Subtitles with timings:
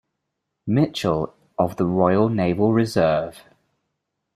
[0.65, 3.43] Mitchell of the Royal Naval Reserve.